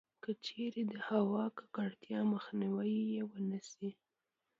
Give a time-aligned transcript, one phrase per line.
[0.23, 3.89] کـچـېرې د هوا کـکړتيا مخنيـوی يـې ونـه شـي٫